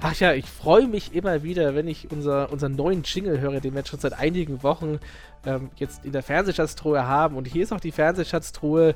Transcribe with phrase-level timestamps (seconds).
[0.00, 3.72] Ach ja, ich freue mich immer wieder, wenn ich unser, unseren neuen Jingle höre, den
[3.74, 5.00] wir jetzt schon seit einigen Wochen
[5.44, 7.36] ähm, jetzt in der Fernsehschatztruhe haben.
[7.36, 8.94] Und hier ist auch die Fernsehschatztruhe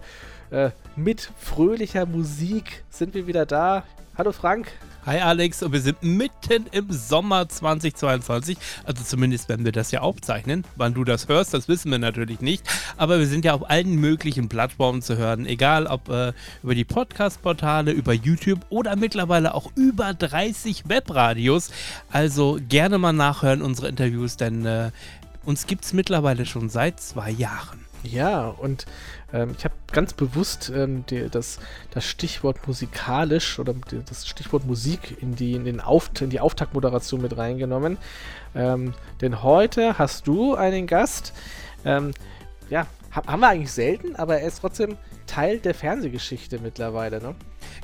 [0.51, 2.85] äh, mit fröhlicher Musik.
[2.89, 3.83] Sind wir wieder da?
[4.17, 4.69] Hallo Frank.
[5.05, 8.57] Hi Alex, und wir sind mitten im Sommer 2022.
[8.85, 10.65] Also zumindest, wenn wir das ja aufzeichnen.
[10.77, 12.63] Wann du das hörst, das wissen wir natürlich nicht.
[12.97, 15.45] Aber wir sind ja auf allen möglichen Plattformen zu hören.
[15.45, 21.73] Egal ob äh, über die Podcast-Portale, über YouTube oder mittlerweile auch über 30 Webradios.
[22.13, 24.93] Also gerne mal nachhören unsere Interviews, denn äh,
[25.45, 27.85] uns gibt es mittlerweile schon seit zwei Jahren.
[28.05, 28.87] Ja, und
[29.33, 31.59] ähm, ich habe ganz bewusst ähm, die, das,
[31.91, 33.75] das Stichwort musikalisch oder
[34.09, 37.99] das Stichwort Musik in die, in den Auft in die Auftaktmoderation mit reingenommen.
[38.55, 41.33] Ähm, denn heute hast du einen Gast,
[41.85, 42.13] ähm,
[42.71, 44.97] ja, haben wir eigentlich selten, aber er ist trotzdem
[45.27, 47.35] Teil der Fernsehgeschichte mittlerweile, ne?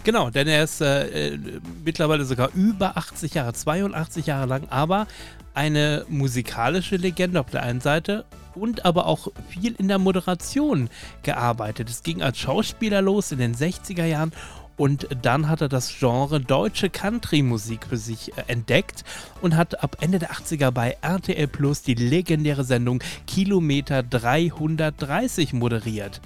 [0.04, 1.38] Genau, denn er ist äh, äh
[1.84, 5.06] mittlerweile sogar über 80 Jahre, 82 Jahre lang, aber
[5.54, 10.88] eine musikalische Legende auf der einen Seite und aber auch viel in der Moderation
[11.22, 11.88] gearbeitet.
[11.90, 14.32] Es ging als Schauspieler los in den 60er Jahren
[14.78, 19.04] und dann hat er das Genre deutsche Country-Musik für sich äh, entdeckt
[19.42, 26.22] und hat ab Ende der 80er bei RTL Plus die legendäre Sendung Kilometer 330 moderiert.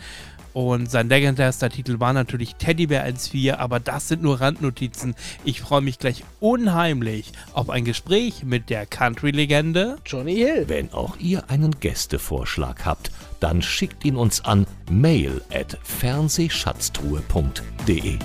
[0.52, 5.14] Und sein legendärster Titel war natürlich Teddybär 1.4, aber das sind nur Randnotizen.
[5.44, 10.64] Ich freue mich gleich unheimlich auf ein Gespräch mit der Country-Legende Johnny Hill.
[10.68, 13.10] Wenn auch ihr einen Gästevorschlag habt,
[13.42, 18.18] dann schickt ihn uns an mail at fernsehschatztruhe.de.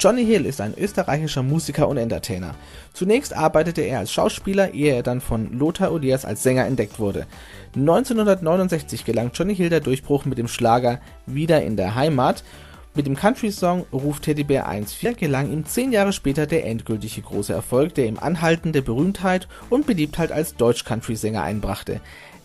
[0.00, 2.54] Johnny Hill ist ein österreichischer Musiker und Entertainer.
[2.92, 7.26] Zunächst arbeitete er als Schauspieler, ehe er dann von Lothar Odias als Sänger entdeckt wurde.
[7.74, 12.44] 1969 gelang Johnny Hill der Durchbruch mit dem Schlager Wieder in der Heimat.
[12.94, 17.94] Mit dem Country-Song Ruf Teddybär 1.4 gelang ihm zehn Jahre später der endgültige große Erfolg,
[17.94, 22.00] der ihm anhaltende Berühmtheit und Beliebtheit als Deutsch-Country-Sänger einbrachte.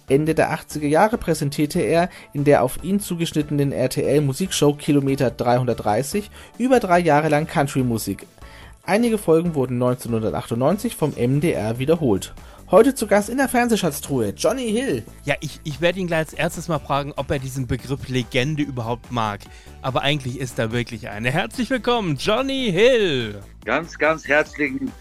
[0.07, 6.79] Ende der 80er Jahre präsentierte er in der auf ihn zugeschnittenen RTL-Musikshow Kilometer 330 über
[6.79, 8.27] drei Jahre lang Country-Musik.
[8.85, 12.33] Einige Folgen wurden 1998 vom MDR wiederholt.
[12.69, 15.03] Heute zu Gast in der Fernsehschatztruhe, Johnny Hill.
[15.25, 18.63] Ja, ich, ich werde ihn gleich als erstes mal fragen, ob er diesen Begriff Legende
[18.63, 19.41] überhaupt mag.
[19.81, 21.29] Aber eigentlich ist er wirklich eine.
[21.29, 23.39] Herzlich willkommen, Johnny Hill.
[23.63, 24.91] Ganz, ganz herzlichen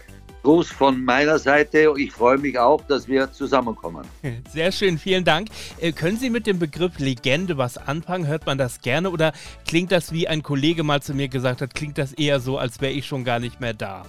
[0.43, 1.93] Gruß von meiner Seite.
[1.97, 4.05] Ich freue mich auch, dass wir zusammenkommen.
[4.51, 5.47] Sehr schön, vielen Dank.
[5.79, 8.27] Äh, können Sie mit dem Begriff Legende was anfangen?
[8.27, 9.31] Hört man das gerne oder
[9.65, 12.81] klingt das, wie ein Kollege mal zu mir gesagt hat, klingt das eher so, als
[12.81, 14.03] wäre ich schon gar nicht mehr da?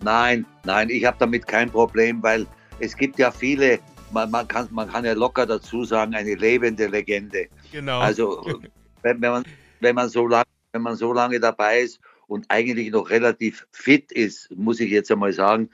[0.00, 2.46] Nein, nein, ich habe damit kein Problem, weil
[2.80, 3.78] es gibt ja viele,
[4.12, 7.48] man, man, kann, man kann ja locker dazu sagen, eine lebende Legende.
[7.72, 8.00] Genau.
[8.00, 8.42] Also
[9.02, 9.44] wenn, wenn, man,
[9.80, 14.12] wenn, man so lang, wenn man so lange dabei ist und eigentlich noch relativ fit
[14.12, 15.70] ist, muss ich jetzt einmal sagen,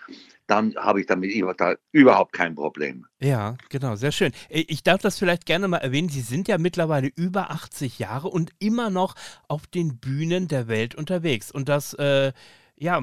[0.46, 1.30] dann habe ich damit
[1.92, 3.06] überhaupt kein Problem.
[3.20, 4.32] Ja, genau, sehr schön.
[4.48, 6.08] Äh, ich darf das vielleicht gerne mal erwähnen.
[6.08, 9.14] Sie sind ja mittlerweile über 80 Jahre und immer noch
[9.48, 11.50] auf den Bühnen der Welt unterwegs.
[11.50, 12.32] Und das, äh,
[12.76, 13.00] ja,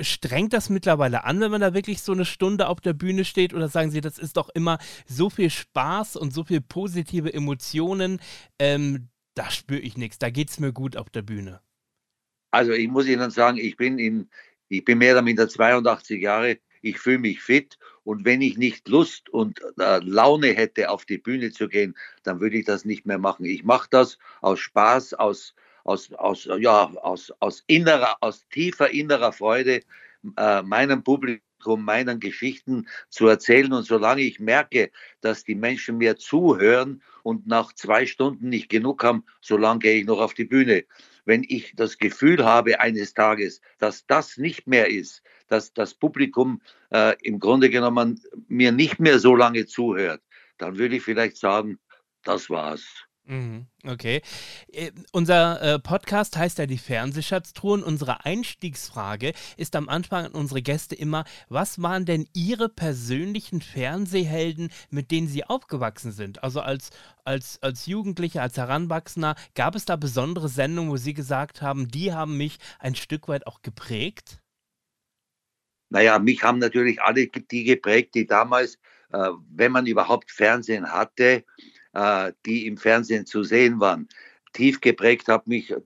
[0.00, 3.52] strengt das mittlerweile an, wenn man da wirklich so eine Stunde auf der Bühne steht?
[3.52, 8.20] Oder sagen Sie, das ist doch immer so viel Spaß und so viel positive Emotionen?
[8.58, 10.18] Ähm, da spüre ich nichts.
[10.18, 11.60] Da geht es mir gut auf der Bühne.
[12.50, 14.28] Also ich muss Ihnen sagen, ich bin in,
[14.68, 18.88] ich bin mehr oder minder 82 Jahre, ich fühle mich fit und wenn ich nicht
[18.88, 23.04] Lust und äh, Laune hätte, auf die Bühne zu gehen, dann würde ich das nicht
[23.04, 23.44] mehr machen.
[23.44, 25.54] Ich mache das aus Spaß, aus,
[25.84, 29.82] aus, aus, ja, aus, aus, innerer, aus tiefer innerer Freude,
[30.36, 33.72] äh, meinem Publikum, meinen Geschichten zu erzählen.
[33.72, 34.90] Und solange ich merke,
[35.20, 40.06] dass die Menschen mir zuhören und nach zwei Stunden nicht genug haben, solange gehe ich
[40.06, 40.84] noch auf die Bühne
[41.28, 46.62] wenn ich das Gefühl habe eines Tages, dass das nicht mehr ist, dass das Publikum
[46.90, 50.22] äh, im Grunde genommen mir nicht mehr so lange zuhört,
[50.56, 51.78] dann würde ich vielleicht sagen,
[52.24, 53.07] das war's.
[53.30, 54.22] Mhm, okay.
[54.72, 60.32] Äh, unser äh, Podcast heißt ja die Fernsehschatztruhe und unsere Einstiegsfrage ist am Anfang an
[60.32, 66.42] unsere Gäste immer, was waren denn Ihre persönlichen Fernsehhelden, mit denen Sie aufgewachsen sind?
[66.42, 66.88] Also als,
[67.22, 72.14] als, als Jugendlicher, als Heranwachsender, gab es da besondere Sendungen, wo Sie gesagt haben, die
[72.14, 74.40] haben mich ein Stück weit auch geprägt?
[75.90, 78.78] Naja, mich haben natürlich alle die geprägt, die damals,
[79.12, 81.44] äh, wenn man überhaupt Fernsehen hatte,
[82.46, 84.08] die im Fernsehen zu sehen waren.
[84.52, 85.80] Tief geprägt hat mich äh,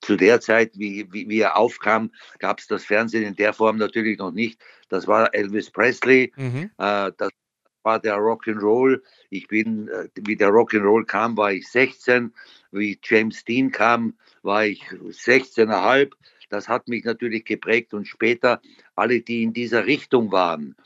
[0.00, 3.76] zu der Zeit, wie, wie, wie er aufkam, gab es das Fernsehen in der Form
[3.76, 4.60] natürlich noch nicht.
[4.88, 6.70] Das war Elvis Presley, mhm.
[6.78, 7.30] äh, das
[7.82, 9.00] war der Rock'n'Roll.
[9.30, 12.32] Ich bin, äh, wie der Rock'n'Roll kam, war ich 16.
[12.70, 16.12] Wie James Dean kam, war ich 16,5.
[16.50, 18.60] Das hat mich natürlich geprägt und später
[18.94, 20.76] alle, die in dieser Richtung waren,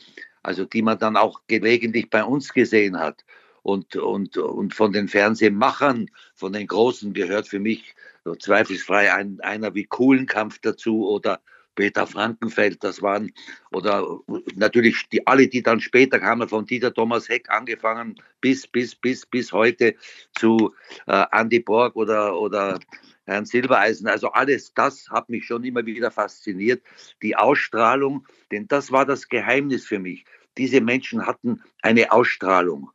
[0.42, 3.25] also die man dann auch gelegentlich bei uns gesehen hat.
[3.62, 7.94] Und, und, und von den Fernsehmachern, von den Großen gehört für mich
[8.38, 11.41] zweifelsfrei ein, einer wie Kuhlenkampf dazu oder
[11.75, 13.32] Peter Frankenfeld, das waren,
[13.70, 14.06] oder
[14.55, 19.25] natürlich die, alle, die dann später kamen, von Dieter Thomas Heck angefangen bis, bis, bis,
[19.25, 19.94] bis heute
[20.35, 20.75] zu
[21.06, 22.79] äh, Andy Borg oder, oder
[23.25, 24.06] Herrn Silbereisen.
[24.06, 26.82] Also alles das hat mich schon immer wieder fasziniert.
[27.23, 30.25] Die Ausstrahlung, denn das war das Geheimnis für mich.
[30.59, 32.91] Diese Menschen hatten eine Ausstrahlung.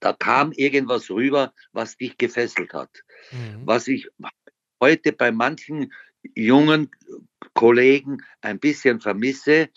[0.00, 2.90] Da kam irgendwas rüber, was dich gefesselt hat.
[3.32, 3.66] Mhm.
[3.66, 4.08] Was ich
[4.80, 5.92] heute bei manchen
[6.34, 6.90] jungen
[7.54, 9.68] Kollegen ein bisschen vermisse,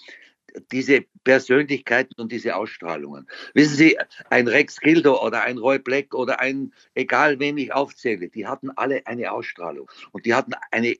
[0.71, 3.27] diese Persönlichkeiten und diese Ausstrahlungen.
[3.53, 3.97] Wissen Sie,
[4.29, 8.69] ein Rex Gildo oder ein Roy Black oder ein, egal wen ich aufzähle, die hatten
[8.71, 9.89] alle eine Ausstrahlung.
[10.11, 10.95] Und die hatten eine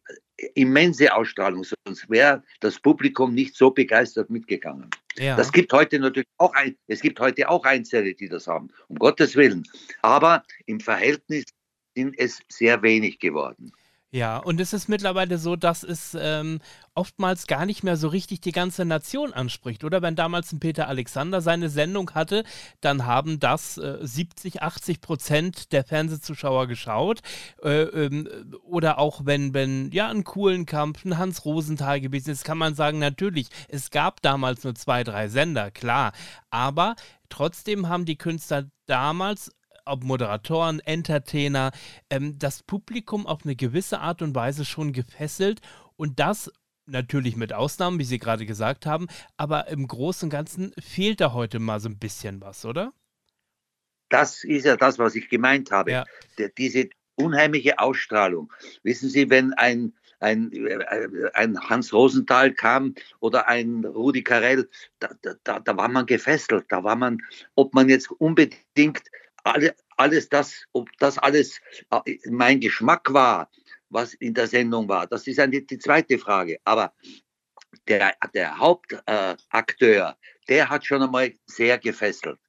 [0.55, 4.89] immense Ausstrahlung, sonst wäre das Publikum nicht so begeistert mitgegangen.
[5.17, 5.35] Ja.
[5.35, 8.97] Das gibt heute natürlich auch ein, es gibt heute auch Einzelne, die das haben, um
[8.97, 9.63] Gottes Willen.
[10.01, 11.45] Aber im Verhältnis
[11.95, 13.71] sind es sehr wenig geworden.
[14.13, 16.59] Ja, und es ist mittlerweile so, dass es ähm,
[16.95, 20.01] oftmals gar nicht mehr so richtig die ganze Nation anspricht, oder?
[20.01, 22.43] Wenn damals ein Peter Alexander seine Sendung hatte,
[22.81, 27.21] dann haben das äh, 70, 80 Prozent der Fernsehzuschauer geschaut.
[27.63, 28.27] Äh, ähm,
[28.63, 32.75] oder auch wenn, wenn, ja, ein coolen Kampf, ein Hans Rosenthal gewesen ist, kann man
[32.75, 36.11] sagen, natürlich, es gab damals nur zwei, drei Sender, klar.
[36.49, 36.97] Aber
[37.29, 39.51] trotzdem haben die Künstler damals
[39.85, 41.71] ob Moderatoren, Entertainer,
[42.09, 45.61] ähm, das Publikum auf eine gewisse Art und Weise schon gefesselt
[45.95, 46.51] und das
[46.85, 49.07] natürlich mit Ausnahmen, wie Sie gerade gesagt haben,
[49.37, 52.93] aber im Großen und Ganzen fehlt da heute mal so ein bisschen was, oder?
[54.09, 55.91] Das ist ja das, was ich gemeint habe.
[55.91, 56.05] Ja.
[56.57, 58.51] diese unheimliche Ausstrahlung.
[58.83, 64.69] Wissen Sie, wenn ein, ein, äh, ein Hans Rosenthal kam oder ein Rudi Carell,
[64.99, 65.09] da,
[65.43, 66.65] da, da war man gefesselt.
[66.69, 67.21] Da war man,
[67.55, 69.03] ob man jetzt unbedingt
[69.43, 71.59] alle, alles das, ob das alles
[71.91, 73.49] äh, mein Geschmack war,
[73.89, 76.59] was in der Sendung war, das ist eine, die zweite Frage.
[76.63, 76.93] Aber
[77.87, 82.39] der, der Hauptakteur, äh, der hat schon einmal sehr gefesselt.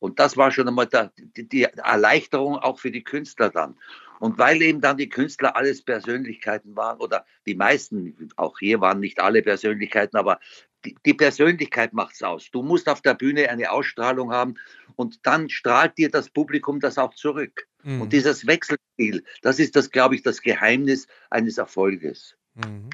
[0.00, 3.76] Und das war schon einmal der, die, die Erleichterung auch für die Künstler dann.
[4.20, 9.00] Und weil eben dann die Künstler alles Persönlichkeiten waren, oder die meisten, auch hier waren
[9.00, 10.40] nicht alle Persönlichkeiten, aber
[10.84, 12.50] die, die Persönlichkeit es aus.
[12.50, 14.54] Du musst auf der Bühne eine Ausstrahlung haben
[14.98, 17.68] und dann strahlt dir das Publikum das auch zurück.
[17.84, 18.02] Mhm.
[18.02, 22.34] Und dieses Wechselspiel, das ist das, glaube ich, das Geheimnis eines Erfolges.
[22.54, 22.90] Mhm.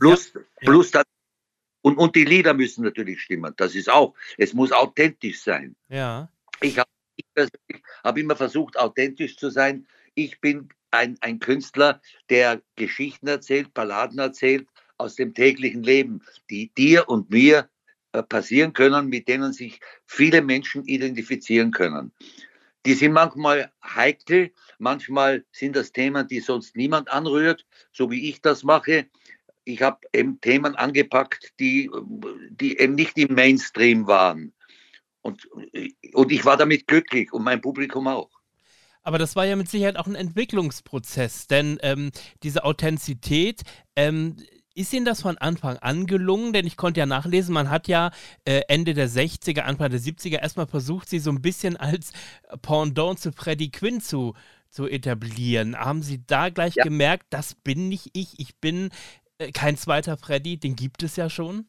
[0.00, 1.02] Plus, ja, plus ja.
[1.02, 1.12] Das,
[1.82, 3.54] und, und die Lieder müssen natürlich stimmen.
[3.56, 5.76] Das ist auch, es muss authentisch sein.
[5.88, 6.28] Ja.
[6.60, 6.90] Ich habe
[8.02, 9.86] hab immer versucht, authentisch zu sein.
[10.14, 14.66] Ich bin ein, ein Künstler, der Geschichten erzählt, Balladen erzählt,
[14.98, 17.68] aus dem täglichen Leben, die dir und mir
[18.22, 22.12] passieren können, mit denen sich viele Menschen identifizieren können.
[22.86, 28.42] Die sind manchmal heikel, manchmal sind das Themen, die sonst niemand anrührt, so wie ich
[28.42, 29.06] das mache.
[29.64, 31.90] Ich habe eben Themen angepackt, die,
[32.50, 34.52] die eben nicht im Mainstream waren.
[35.22, 35.48] Und,
[36.12, 38.30] und ich war damit glücklich und mein Publikum auch.
[39.04, 42.10] Aber das war ja mit Sicherheit auch ein Entwicklungsprozess, denn ähm,
[42.42, 43.62] diese Authentizität,
[43.96, 44.36] ähm,
[44.74, 46.52] ist Ihnen das von Anfang an gelungen?
[46.52, 48.10] Denn ich konnte ja nachlesen, man hat ja
[48.44, 52.12] äh, Ende der 60er, Anfang der 70er erstmal versucht, sie so ein bisschen als
[52.62, 54.34] Pendant zu Freddie Quinn zu,
[54.68, 55.76] zu etablieren.
[55.76, 56.84] Haben Sie da gleich ja.
[56.84, 58.90] gemerkt, das bin nicht ich, ich bin
[59.38, 61.66] äh, kein zweiter Freddy, den gibt es ja schon?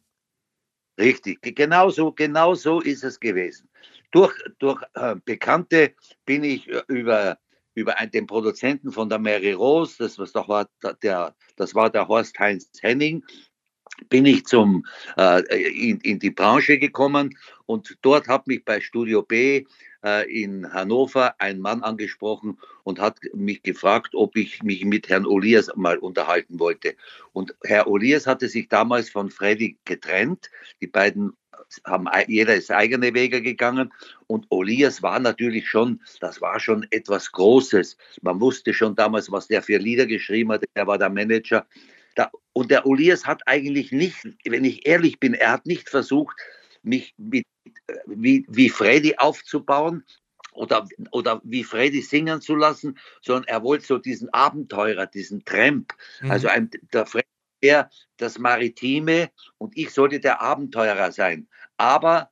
[0.98, 3.70] Richtig, genau so, genau so ist es gewesen.
[4.12, 5.94] Durch, durch äh, Bekannte
[6.26, 7.38] bin ich äh, über
[7.76, 10.68] über den Produzenten von der Mary Rose, das, was doch war,
[11.04, 13.24] der, das war der Horst Heinz Henning,
[14.10, 14.86] bin ich zum,
[15.18, 19.66] äh, in, in die Branche gekommen und dort hat mich bei Studio B
[20.04, 25.26] äh, in Hannover ein Mann angesprochen und hat mich gefragt, ob ich mich mit Herrn
[25.26, 26.96] Olias mal unterhalten wollte.
[27.34, 30.50] Und Herr Olias hatte sich damals von Freddy getrennt.
[30.82, 31.34] Die beiden
[31.86, 33.92] haben jeder ist eigene Wege gegangen
[34.28, 37.98] und Olias war natürlich schon, das war schon etwas Großes.
[38.22, 40.64] Man wusste schon damals, was der für Lieder geschrieben hat.
[40.74, 41.66] Er war der Manager.
[42.16, 46.38] Da, und der Olias hat eigentlich nicht, wenn ich ehrlich bin, er hat nicht versucht,
[46.82, 47.46] mich mit,
[48.06, 50.04] wie, wie Freddy aufzubauen
[50.54, 55.94] oder, oder wie Freddy singen zu lassen, sondern er wollte so diesen Abenteurer, diesen Tramp.
[56.22, 56.32] Mhm.
[56.32, 57.28] Also ein, der Freddy
[57.66, 61.48] er das Maritime und ich sollte der Abenteurer sein.
[61.78, 62.32] Aber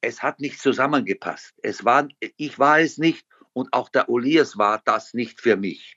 [0.00, 1.54] es hat nicht zusammengepasst.
[1.62, 5.96] Es war, ich war es nicht und auch der Olias war das nicht für mich.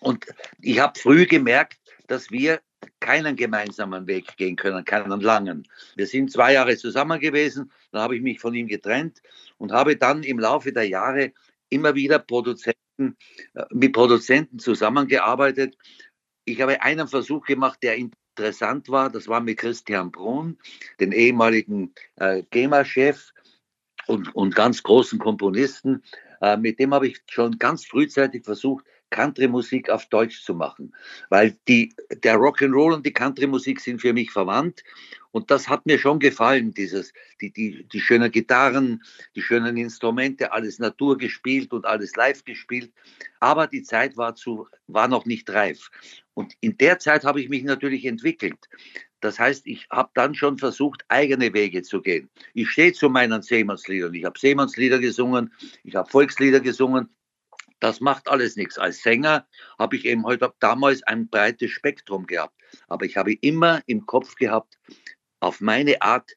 [0.00, 0.26] Und
[0.60, 2.60] ich habe früh gemerkt, dass wir
[3.00, 5.66] keinen gemeinsamen Weg gehen können, keinen langen.
[5.96, 9.20] Wir sind zwei Jahre zusammen gewesen, dann habe ich mich von ihm getrennt
[9.56, 11.32] und habe dann im Laufe der Jahre
[11.70, 13.16] immer wieder Produzenten,
[13.54, 15.76] äh, mit Produzenten zusammengearbeitet,
[16.48, 19.10] ich habe einen Versuch gemacht, der interessant war.
[19.10, 20.58] Das war mit Christian Brunn,
[21.00, 23.32] den ehemaligen äh, GEMA-Chef
[24.06, 26.02] und, und ganz großen Komponisten.
[26.40, 30.94] Äh, mit dem habe ich schon ganz frühzeitig versucht, Country-Musik auf Deutsch zu machen,
[31.30, 34.82] weil die, der Rock'n'Roll und die Country-Musik sind für mich verwandt
[35.30, 39.02] und das hat mir schon gefallen, dieses, die, die, die schönen Gitarren,
[39.34, 42.92] die schönen Instrumente, alles Natur gespielt und alles live gespielt.
[43.40, 45.90] Aber die Zeit war, zu, war noch nicht reif.
[46.34, 48.68] Und in der Zeit habe ich mich natürlich entwickelt.
[49.20, 52.30] Das heißt, ich habe dann schon versucht, eigene Wege zu gehen.
[52.54, 54.14] Ich stehe zu meinen Seemannsliedern.
[54.14, 55.52] Ich habe Seemannslieder gesungen,
[55.84, 57.08] ich habe Volkslieder gesungen.
[57.80, 58.78] Das macht alles nichts.
[58.78, 59.46] Als Sänger
[59.78, 62.54] habe ich eben heute damals ein breites Spektrum gehabt.
[62.88, 64.78] Aber ich habe immer im Kopf gehabt,
[65.40, 66.32] auf meine Art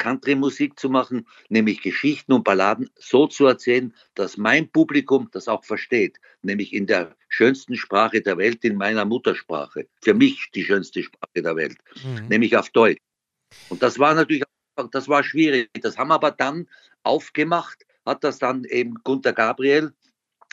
[0.00, 5.62] Country-Musik zu machen, nämlich Geschichten und Balladen so zu erzählen, dass mein Publikum das auch
[5.64, 9.86] versteht, nämlich in der schönsten Sprache der Welt, in meiner Muttersprache.
[10.00, 12.28] Für mich die schönste Sprache der Welt, mhm.
[12.28, 13.00] nämlich auf Deutsch.
[13.68, 14.42] Und das war natürlich,
[14.90, 15.68] das war schwierig.
[15.82, 16.66] Das haben wir aber dann
[17.02, 19.92] aufgemacht, hat das dann eben Gunter Gabriel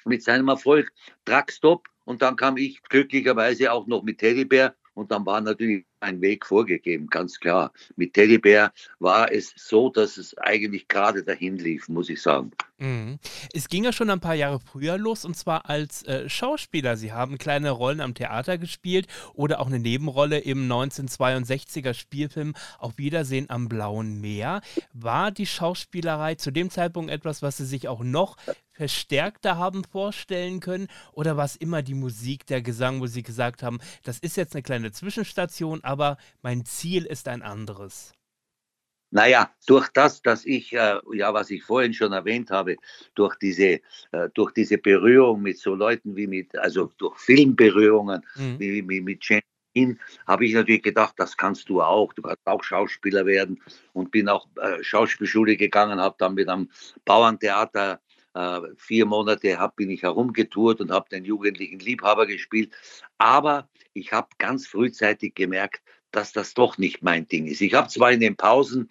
[0.04, 0.92] mit seinem Erfolg
[1.26, 6.22] Truckstop und dann kam ich glücklicherweise auch noch mit Teddybär und dann war natürlich ein
[6.22, 7.72] Weg vorgegeben, ganz klar.
[7.96, 12.52] Mit Teddybär war es so, dass es eigentlich gerade dahin lief, muss ich sagen.
[12.80, 13.18] Mhm.
[13.54, 16.96] Es ging ja schon ein paar Jahre früher los und zwar als äh, Schauspieler.
[16.96, 22.98] Sie haben kleine Rollen am Theater gespielt oder auch eine Nebenrolle im 1962er Spielfilm Auf
[22.98, 24.62] Wiedersehen am Blauen Meer.
[24.94, 28.38] War die Schauspielerei zu dem Zeitpunkt etwas, was Sie sich auch noch
[28.78, 30.88] verstärkter haben vorstellen können?
[31.14, 34.56] Oder war es immer die Musik, der Gesang, wo Sie gesagt haben, das ist jetzt
[34.56, 38.14] eine kleine Zwischenstation, aber mein Ziel ist ein anderes?
[39.10, 42.76] Naja, durch das, dass ich, äh, ja, was ich vorhin schon erwähnt habe,
[43.16, 43.80] durch diese,
[44.12, 48.60] äh, durch diese Berührung mit so Leuten wie mit, also durch Filmberührungen mhm.
[48.60, 49.24] wie, wie mit
[49.76, 52.12] Dean, habe ich natürlich gedacht, das kannst du auch.
[52.14, 53.62] Du kannst auch Schauspieler werden
[53.94, 56.70] und bin auch äh, Schauspielschule gegangen, habe dann mit einem
[57.06, 58.02] Bauerntheater
[58.34, 62.74] äh, vier Monate hab, bin ich herumgetourt und habe den jugendlichen Liebhaber gespielt.
[63.18, 65.82] Aber ich habe ganz frühzeitig gemerkt,
[66.12, 67.62] dass das doch nicht mein Ding ist.
[67.62, 68.90] Ich habe zwar in den Pausen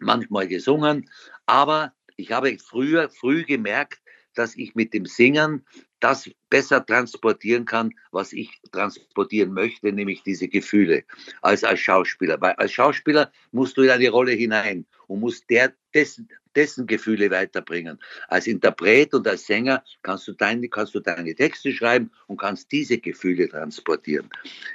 [0.00, 1.08] manchmal gesungen,
[1.46, 4.00] aber ich habe früher früh gemerkt,
[4.34, 5.66] dass ich mit dem Singen
[6.00, 11.04] das besser transportieren kann, was ich transportieren möchte, nämlich diese Gefühle,
[11.42, 12.40] als als Schauspieler.
[12.40, 17.30] Weil als Schauspieler musst du in eine Rolle hinein und musst der, dessen, dessen Gefühle
[17.30, 17.98] weiterbringen.
[18.28, 22.72] Als Interpret und als Sänger kannst du, deine, kannst du deine Texte schreiben und kannst
[22.72, 24.28] diese Gefühle transportieren.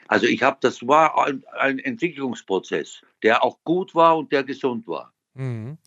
[0.08, 4.88] Also ich habe, das war ein, ein, Entwicklungsprozess, der auch gut war und der gesund
[4.88, 5.14] war.
[5.34, 5.78] Mhm.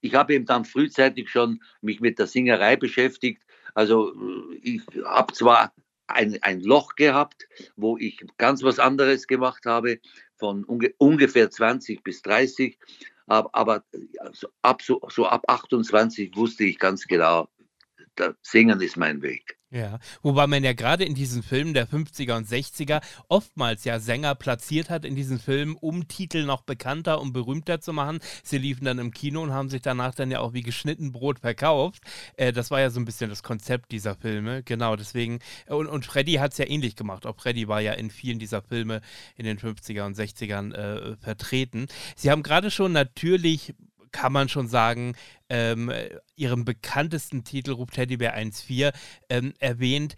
[0.00, 3.42] Ich habe eben dann frühzeitig schon mich mit der Singerei beschäftigt.
[3.74, 4.14] Also
[4.62, 5.72] ich habe zwar
[6.06, 9.98] ein, ein Loch gehabt, wo ich ganz was anderes gemacht habe,
[10.36, 12.78] von unge ungefähr 20 bis 30,
[13.26, 13.84] aber
[14.32, 17.48] so ab, so, so ab 28 wusste ich ganz genau,
[18.42, 19.58] Singen ist mein Weg.
[19.74, 24.36] Ja, wobei man ja gerade in diesen Filmen der 50er und 60er oftmals ja Sänger
[24.36, 28.20] platziert hat in diesen Filmen, um Titel noch bekannter und berühmter zu machen.
[28.44, 31.40] Sie liefen dann im Kino und haben sich danach dann ja auch wie geschnitten Brot
[31.40, 32.04] verkauft.
[32.36, 34.62] Äh, das war ja so ein bisschen das Konzept dieser Filme.
[34.62, 35.40] Genau, deswegen.
[35.66, 37.26] Und, und Freddy hat es ja ähnlich gemacht.
[37.26, 39.00] Auch Freddy war ja in vielen dieser Filme
[39.34, 41.88] in den 50er und 60ern äh, vertreten.
[42.14, 43.74] Sie haben gerade schon natürlich
[44.14, 45.16] kann man schon sagen,
[45.48, 45.92] ähm,
[46.36, 48.94] ihrem bekanntesten Titel, Rub Teddybär 1.4,
[49.28, 50.14] ähm, erwähnt.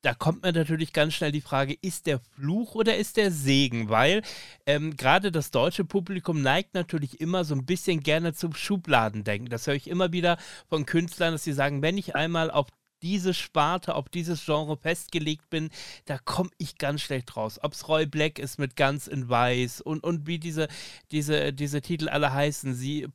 [0.00, 3.90] da kommt mir natürlich ganz schnell die Frage, ist der Fluch oder ist der Segen?
[3.90, 4.22] Weil
[4.64, 9.50] ähm, gerade das deutsche Publikum neigt natürlich immer so ein bisschen gerne zum Schubladendenken.
[9.50, 10.38] Das höre ich immer wieder
[10.68, 12.68] von Künstlern, dass sie sagen, wenn ich einmal auf
[13.02, 15.70] diese Sparte, auf dieses Genre festgelegt bin,
[16.06, 17.58] da komme ich ganz schlecht raus.
[17.62, 20.68] Ob es Roy Black ist mit Ganz in Weiß und, und wie diese,
[21.10, 23.08] diese, diese Titel alle heißen, sie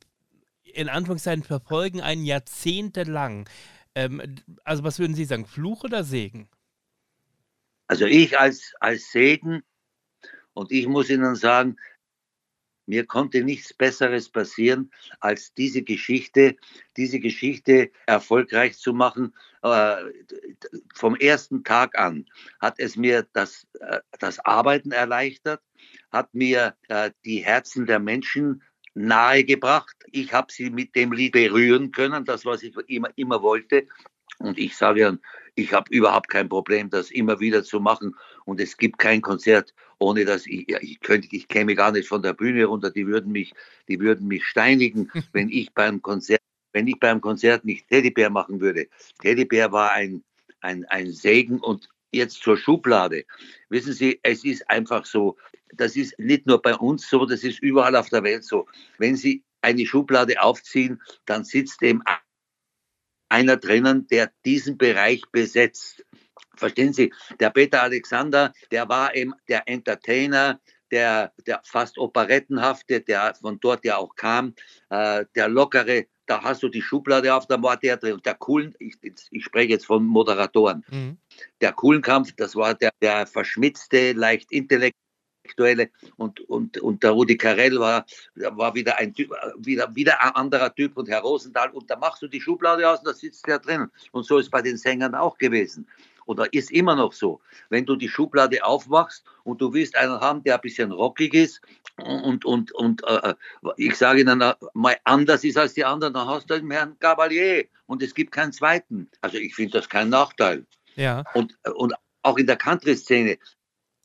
[0.74, 3.48] in Anführungszeichen verfolgen einen jahrzehntelang.
[3.94, 6.48] Ähm, also was würden Sie sagen, Fluch oder Segen?
[7.86, 9.62] Also ich als, als Segen
[10.54, 11.76] und ich muss Ihnen sagen,
[12.86, 16.56] mir konnte nichts Besseres passieren, als diese Geschichte,
[16.96, 19.34] diese Geschichte erfolgreich zu machen.
[19.62, 19.96] Äh,
[20.94, 22.26] vom ersten Tag an
[22.60, 25.62] hat es mir das, äh, das Arbeiten erleichtert,
[26.10, 28.62] hat mir äh, die Herzen der Menschen
[28.94, 29.96] nahegebracht.
[30.10, 33.86] Ich habe sie mit dem Lied berühren können, das, was ich immer, immer wollte.
[34.38, 35.18] Und ich sage
[35.54, 38.16] ich habe überhaupt kein Problem, das immer wieder zu machen.
[38.44, 42.22] Und es gibt kein Konzert, ohne dass ich, ich könnte, ich käme gar nicht von
[42.22, 42.90] der Bühne runter.
[42.90, 43.52] Die würden mich,
[43.88, 46.40] die würden mich steinigen, wenn ich beim Konzert,
[46.72, 48.88] wenn ich beim Konzert nicht Teddybär machen würde.
[49.20, 50.24] Teddybär war ein,
[50.60, 53.24] ein, ein Segen und jetzt zur Schublade.
[53.68, 55.36] Wissen Sie, es ist einfach so,
[55.72, 58.66] das ist nicht nur bei uns so, das ist überall auf der Welt so.
[58.98, 62.02] Wenn Sie eine Schublade aufziehen, dann sitzt eben
[63.28, 66.04] einer drinnen, der diesen Bereich besetzt.
[66.56, 70.60] Verstehen Sie, der Peter Alexander, der war eben der Entertainer,
[70.90, 74.54] der, der fast operettenhafte, der von dort ja auch kam,
[74.90, 78.20] äh, der lockere, da hast du die Schublade auf, da war der drin.
[78.24, 81.16] Der coolen, ich, ich spreche jetzt von Moderatoren, mhm.
[81.60, 85.01] der coolen Kampf, das war der, der verschmitzte, leicht intellektuelle,
[85.42, 90.32] Intellektuelle und, und, und der Rudi Carell war, war wieder ein Typ, wieder, wieder ein
[90.32, 93.46] anderer Typ und Herr Rosenthal und da machst du die Schublade aus und da sitzt
[93.46, 93.88] der drin.
[94.12, 95.86] Und so ist bei den Sängern auch gewesen.
[96.24, 97.40] Oder ist immer noch so.
[97.68, 101.60] Wenn du die Schublade aufmachst und du willst einen haben, der ein bisschen rockig ist
[101.96, 103.34] und, und, und äh,
[103.76, 107.64] ich sage Ihnen mal anders ist als die anderen, dann hast du den Herrn Gabalier
[107.86, 109.10] und es gibt keinen zweiten.
[109.20, 110.64] Also ich finde das kein Nachteil.
[110.94, 111.24] Ja.
[111.34, 113.38] Und, und auch in der Country-Szene,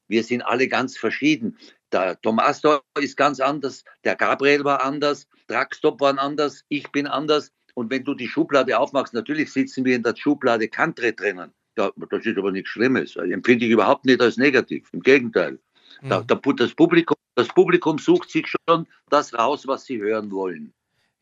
[0.07, 1.57] wir sind alle ganz verschieden.
[1.91, 7.07] Der Tom Astor ist ganz anders, der Gabriel war anders, Dragstop war anders, ich bin
[7.07, 7.51] anders.
[7.73, 11.53] Und wenn du die Schublade aufmachst, natürlich sitzen wir in der Schublade Country drinnen.
[11.77, 13.13] Ja, das ist aber nichts Schlimmes.
[13.13, 14.89] Das empfinde ich überhaupt nicht als negativ.
[14.93, 15.59] Im Gegenteil.
[16.01, 16.09] Mhm.
[16.09, 20.73] Da, das, Publikum, das Publikum sucht sich schon das raus, was sie hören wollen.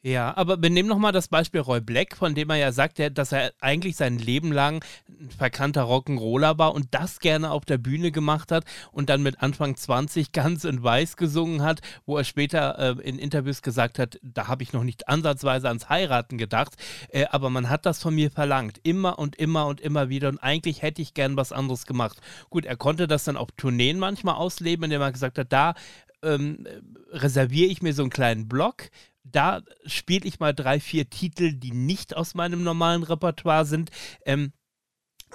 [0.05, 3.31] Ja, aber wir nehmen nochmal das Beispiel Roy Black, von dem er ja sagt, dass
[3.31, 8.11] er eigentlich sein Leben lang ein verkannter Rock'n'Roller war und das gerne auf der Bühne
[8.11, 12.77] gemacht hat und dann mit Anfang 20 ganz in Weiß gesungen hat, wo er später
[12.77, 16.75] äh, in Interviews gesagt hat, da habe ich noch nicht ansatzweise ans Heiraten gedacht,
[17.09, 20.37] äh, aber man hat das von mir verlangt, immer und immer und immer wieder und
[20.37, 22.21] eigentlich hätte ich gern was anderes gemacht.
[22.51, 25.73] Gut, er konnte das dann auf Tourneen manchmal ausleben, indem er gesagt hat, da
[26.21, 26.67] ähm,
[27.09, 28.91] reserviere ich mir so einen kleinen Block
[29.25, 33.89] da spiele ich mal drei, vier Titel, die nicht aus meinem normalen Repertoire sind.
[34.25, 34.53] Ähm,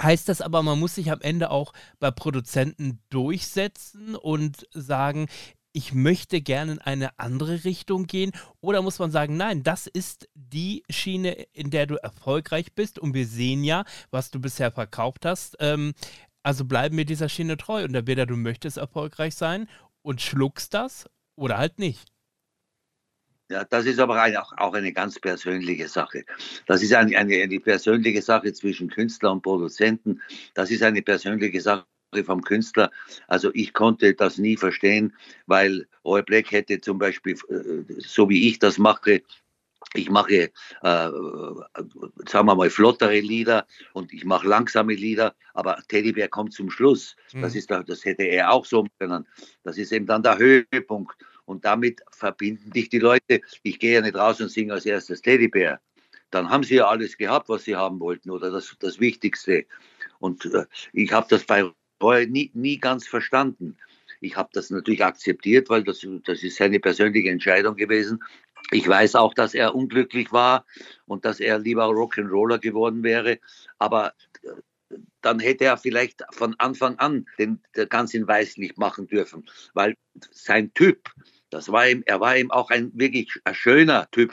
[0.00, 5.26] heißt das aber, man muss sich am Ende auch bei Produzenten durchsetzen und sagen,
[5.72, 8.32] ich möchte gerne in eine andere Richtung gehen?
[8.60, 13.14] Oder muss man sagen, nein, das ist die Schiene, in der du erfolgreich bist und
[13.14, 15.56] wir sehen ja, was du bisher verkauft hast.
[15.60, 15.94] Ähm,
[16.42, 19.68] also bleiben wir dieser Schiene treu und entweder du möchtest erfolgreich sein
[20.02, 22.10] und schluckst das oder halt nicht.
[23.50, 26.24] Ja, das ist aber eine, auch eine ganz persönliche Sache.
[26.66, 30.22] Das ist eine, eine, eine persönliche Sache zwischen Künstler und Produzenten.
[30.54, 31.84] Das ist eine persönliche Sache
[32.24, 32.92] vom Künstler.
[33.26, 35.12] Also ich konnte das nie verstehen,
[35.46, 39.20] weil Roy Black hätte zum Beispiel, äh, so wie ich das mache,
[39.94, 40.50] ich mache, äh,
[40.82, 47.16] sagen wir mal, flottere Lieder und ich mache langsame Lieder, aber Teddybär kommt zum Schluss.
[47.32, 47.42] Mhm.
[47.42, 49.26] Das, ist, das hätte er auch so können.
[49.64, 51.16] Das ist eben dann der Höhepunkt.
[51.50, 53.40] Und damit verbinden dich die Leute.
[53.64, 55.80] Ich gehe ja nicht raus und singe als erstes Teddybär.
[56.30, 59.66] Dann haben sie ja alles gehabt, was sie haben wollten oder das, das Wichtigste.
[60.20, 61.68] Und äh, ich habe das bei
[62.00, 63.76] Roy nie, nie ganz verstanden.
[64.20, 68.22] Ich habe das natürlich akzeptiert, weil das, das ist seine persönliche Entscheidung gewesen.
[68.70, 70.64] Ich weiß auch, dass er unglücklich war
[71.06, 73.40] und dass er lieber Rock'n'Roller geworden wäre.
[73.80, 74.12] Aber
[74.44, 74.50] äh,
[75.20, 79.96] dann hätte er vielleicht von Anfang an den, den ganz in Weißlicht machen dürfen, weil
[80.30, 81.10] sein Typ,
[81.50, 84.32] das war ihm, er war ihm auch ein wirklich ein schöner Typ,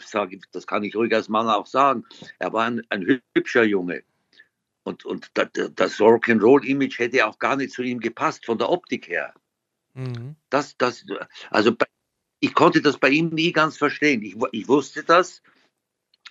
[0.51, 2.05] das kann ich ruhig als Mann auch sagen.
[2.39, 4.03] Er war ein, ein hübscher Junge.
[4.83, 9.33] Und, und das Rock'n'Roll-Image hätte auch gar nicht zu ihm gepasst, von der Optik her.
[9.95, 10.35] Mhm.
[10.49, 11.05] Das, das,
[11.49, 11.75] also
[12.39, 14.21] ich konnte das bei ihm nie ganz verstehen.
[14.21, 15.41] Ich, ich wusste das,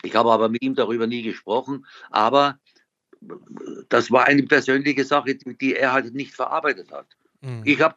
[0.03, 2.59] ich habe aber mit ihm darüber nie gesprochen, aber
[3.89, 7.09] das war eine persönliche Sache, die er halt nicht verarbeitet hat.
[7.41, 7.63] Mhm.
[7.65, 7.97] Ich habe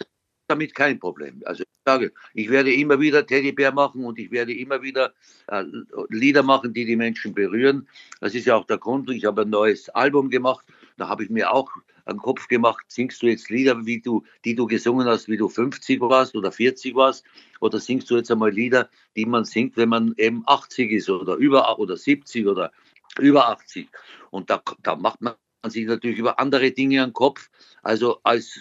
[0.50, 1.42] damit kein Problem.
[1.46, 5.14] Also ich sage, ich werde immer wieder Teddybär machen und ich werde immer wieder
[5.48, 5.64] äh,
[6.10, 7.88] Lieder machen, die die Menschen berühren.
[8.20, 9.10] Das ist ja auch der Grund.
[9.12, 10.66] Ich habe ein neues Album gemacht.
[10.98, 11.70] Da habe ich mir auch
[12.06, 15.48] einen Kopf gemacht, singst du jetzt Lieder, wie du, die du gesungen hast, wie du
[15.48, 17.24] 50 warst oder 40 warst,
[17.60, 21.36] oder singst du jetzt einmal Lieder, die man singt, wenn man eben 80 ist oder
[21.36, 22.72] über oder 70 oder
[23.20, 23.88] über 80.
[24.32, 25.36] Und da, da macht man
[25.68, 27.50] sich natürlich über andere Dinge einen Kopf.
[27.84, 28.60] Also als,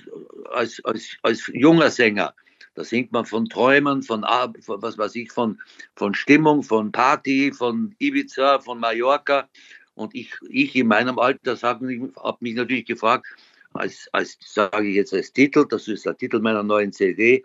[0.50, 2.34] als, als, als junger Sänger,
[2.74, 4.24] da singt man von Träumen, von,
[4.60, 5.60] von was weiß ich, von,
[5.96, 9.48] von Stimmung, von Party, von Ibiza, von Mallorca.
[9.94, 11.86] Und ich, ich in meinem Alter habe
[12.40, 13.26] mich natürlich gefragt,
[13.74, 17.44] als, als sage ich jetzt als Titel, das ist der Titel meiner neuen CD,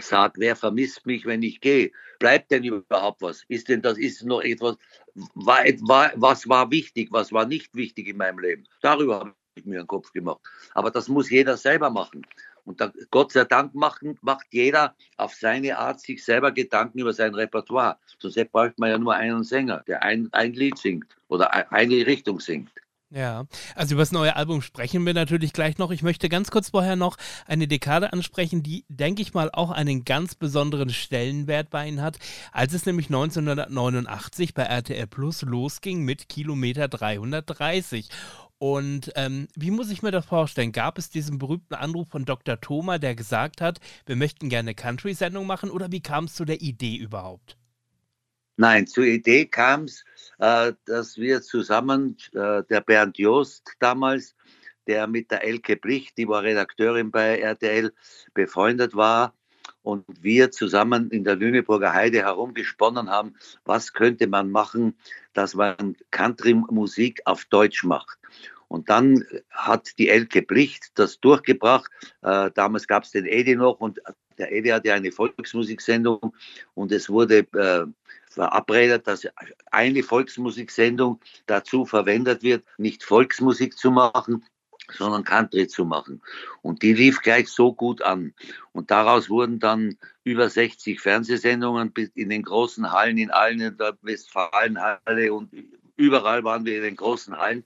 [0.00, 1.92] sag, wer vermisst mich, wenn ich gehe?
[2.18, 3.44] Bleibt denn überhaupt was?
[3.48, 4.76] Ist denn das, ist noch etwas,
[5.34, 8.64] war, war, was war wichtig, was war nicht wichtig in meinem Leben?
[8.80, 10.40] Darüber habe ich mir einen Kopf gemacht.
[10.74, 12.26] Aber das muss jeder selber machen.
[12.64, 17.12] Und da, Gott sei Dank macht, macht jeder auf seine Art sich selber Gedanken über
[17.12, 17.98] sein Repertoire.
[18.18, 22.38] Sonst braucht man ja nur einen Sänger, der ein, ein Lied singt oder eine Richtung
[22.40, 22.70] singt.
[23.14, 23.44] Ja,
[23.74, 25.90] also über das neue Album sprechen wir natürlich gleich noch.
[25.90, 30.06] Ich möchte ganz kurz vorher noch eine Dekade ansprechen, die, denke ich mal, auch einen
[30.06, 32.18] ganz besonderen Stellenwert bei Ihnen hat,
[32.52, 38.08] als es nämlich 1989 bei RTL Plus losging mit Kilometer 330.
[38.56, 40.72] Und ähm, wie muss ich mir das vorstellen?
[40.72, 42.62] Gab es diesen berühmten Anruf von Dr.
[42.62, 46.62] Thoma, der gesagt hat, wir möchten gerne Country-Sendung machen oder wie kam es zu der
[46.62, 47.58] Idee überhaupt?
[48.62, 50.04] Nein, zur Idee kam es,
[50.38, 54.36] äh, dass wir zusammen, äh, der Bernd Joost damals,
[54.86, 57.92] der mit der Elke Bricht, die war Redakteurin bei RTL,
[58.34, 59.34] befreundet war,
[59.82, 64.96] und wir zusammen in der Lüneburger Heide herumgesponnen haben, was könnte man machen,
[65.32, 68.16] dass man Country-Musik auf Deutsch macht.
[68.68, 71.90] Und dann hat die Elke Bricht das durchgebracht.
[72.22, 74.00] Äh, damals gab es den Edi noch und
[74.38, 76.32] der Edi hatte eine Volksmusiksendung
[76.74, 77.86] und es wurde äh,
[78.32, 79.26] verabredet, dass
[79.70, 84.44] eine Volksmusiksendung dazu verwendet wird, nicht Volksmusik zu machen,
[84.90, 86.22] sondern Country zu machen.
[86.60, 88.34] Und die lief gleich so gut an.
[88.72, 93.96] Und daraus wurden dann über 60 Fernsehsendungen in den großen Hallen, in allen in der
[94.02, 95.50] Westfalenhalle und
[95.96, 97.64] überall waren wir in den großen Hallen.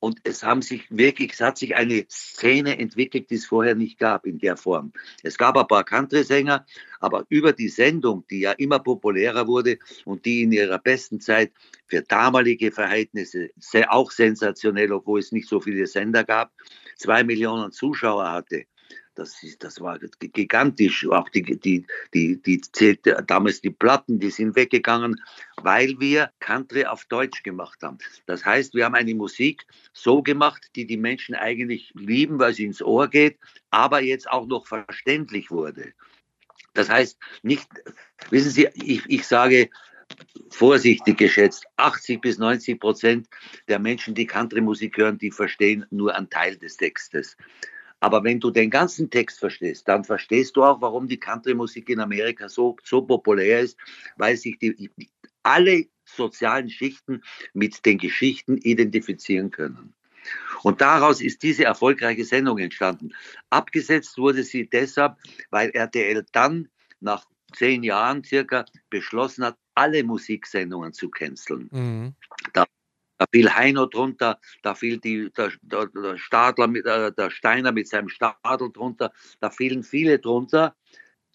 [0.00, 3.98] Und es haben sich wirklich, es hat sich eine Szene entwickelt, die es vorher nicht
[3.98, 4.92] gab in der Form.
[5.24, 6.64] Es gab ein paar Country-Sänger,
[7.00, 11.52] aber über die Sendung, die ja immer populärer wurde und die in ihrer besten Zeit
[11.86, 13.50] für damalige Verhältnisse
[13.88, 16.52] auch sensationell, obwohl es nicht so viele Sender gab,
[16.96, 18.66] zwei Millionen Zuschauer hatte,
[19.18, 21.06] das, ist, das war gigantisch.
[21.08, 25.20] Auch die, die, die, die zählte damals die Platten, die sind weggegangen,
[25.56, 27.98] weil wir Country auf Deutsch gemacht haben.
[28.26, 32.64] Das heißt, wir haben eine Musik so gemacht, die die Menschen eigentlich lieben, weil sie
[32.64, 33.38] ins Ohr geht,
[33.70, 35.92] aber jetzt auch noch verständlich wurde.
[36.74, 37.68] Das heißt, nicht,
[38.30, 39.68] wissen Sie, ich, ich sage,
[40.50, 43.28] vorsichtig geschätzt, 80 bis 90 Prozent
[43.66, 47.36] der Menschen, die Country-Musik hören, die verstehen nur einen Teil des Textes.
[48.00, 52.00] Aber wenn du den ganzen Text verstehst, dann verstehst du auch, warum die Country-Musik in
[52.00, 53.76] Amerika so, so populär ist,
[54.16, 54.90] weil sich die,
[55.42, 59.94] alle sozialen Schichten mit den Geschichten identifizieren können.
[60.62, 63.10] Und daraus ist diese erfolgreiche Sendung entstanden.
[63.50, 65.16] Abgesetzt wurde sie deshalb,
[65.50, 66.68] weil RTL dann
[67.00, 71.68] nach zehn Jahren circa beschlossen hat, alle Musiksendungen zu canceln.
[71.70, 72.14] Mhm.
[72.52, 72.66] Da
[73.18, 77.88] da fiel Heino drunter, da fiel die, der, der, Stadler, mit, äh, der Steiner mit
[77.88, 80.74] seinem Stadel drunter, da fielen viele drunter.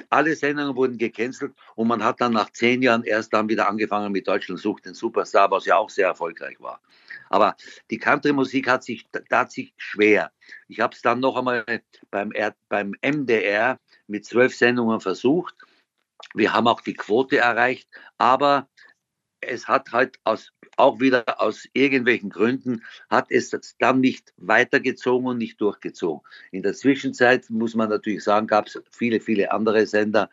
[0.10, 4.12] Alle Sendungen wurden gecancelt und man hat dann nach zehn Jahren erst dann wieder angefangen
[4.12, 6.82] mit Deutschland sucht den Superstar, was ja auch sehr erfolgreich war.
[7.30, 7.56] Aber
[7.91, 10.32] die Country-Musik hat sich, tat sich schwer.
[10.67, 11.63] Ich habe es dann noch einmal
[12.10, 12.34] beim,
[12.69, 15.56] beim MDR mit zwölf Sendungen versucht.
[16.34, 18.67] Wir haben auch die Quote erreicht, aber
[19.41, 25.38] es hat halt aus, auch wieder aus irgendwelchen Gründen, hat es dann nicht weitergezogen und
[25.38, 26.22] nicht durchgezogen.
[26.52, 30.30] In der Zwischenzeit, muss man natürlich sagen, gab es viele, viele andere Sender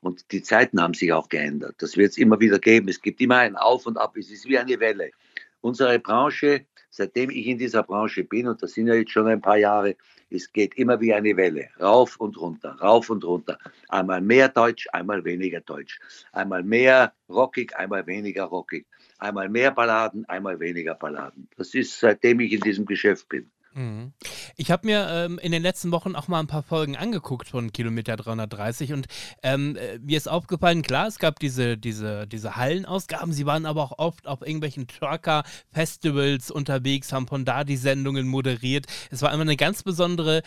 [0.00, 1.76] und die Zeiten haben sich auch geändert.
[1.78, 2.88] Das wird es immer wieder geben.
[2.88, 4.16] Es gibt immer ein Auf und Ab.
[4.16, 5.12] Es ist wie eine Welle.
[5.60, 9.40] Unsere Branche, seitdem ich in dieser Branche bin, und das sind ja jetzt schon ein
[9.40, 9.96] paar Jahre,
[10.34, 13.58] es geht immer wie eine Welle, rauf und runter, rauf und runter.
[13.88, 16.00] Einmal mehr Deutsch, einmal weniger Deutsch.
[16.32, 18.86] Einmal mehr rockig, einmal weniger rockig.
[19.18, 21.48] Einmal mehr Balladen, einmal weniger Balladen.
[21.56, 23.50] Das ist seitdem ich in diesem Geschäft bin.
[23.74, 24.12] Mhm.
[24.56, 27.72] Ich habe mir ähm, in den letzten Wochen auch mal ein paar Folgen angeguckt von
[27.72, 29.06] Kilometer 330 und
[29.42, 33.82] ähm, äh, mir ist aufgefallen, klar, es gab diese, diese, diese Hallenausgaben, sie waren aber
[33.82, 38.86] auch oft auf irgendwelchen Trucker-Festivals unterwegs, haben von da die Sendungen moderiert.
[39.10, 40.42] Es war immer eine ganz besondere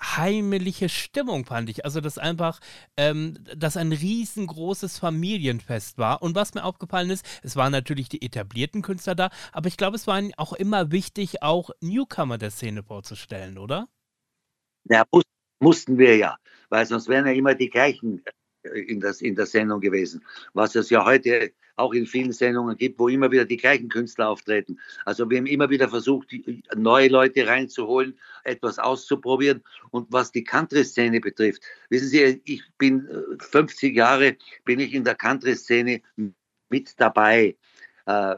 [0.00, 1.84] heimliche Stimmung, fand ich.
[1.84, 2.60] Also, dass einfach
[2.96, 6.22] ähm, das ein riesengroßes Familienfest war.
[6.22, 9.96] Und was mir aufgefallen ist, es waren natürlich die etablierten Künstler da, aber ich glaube,
[9.96, 13.88] es war auch immer wichtig, auch Newcomer der Szene vorzustellen, oder?
[14.84, 15.24] Ja, muss,
[15.60, 16.36] mussten wir ja,
[16.68, 18.24] weil sonst wären ja immer die gleichen
[18.62, 20.24] äh, in, das, in der Sendung gewesen.
[20.54, 24.28] Was es ja heute auch in vielen Sendungen gibt, wo immer wieder die gleichen Künstler
[24.28, 24.78] auftreten.
[25.04, 26.34] Also wir haben immer wieder versucht,
[26.74, 29.62] neue Leute reinzuholen, etwas auszuprobieren.
[29.90, 35.04] Und was die Country-Szene betrifft, wissen Sie, ich bin 50 äh, Jahre, bin ich in
[35.04, 36.02] der Country-Szene
[36.68, 37.56] mit dabei.
[38.08, 38.36] Äh,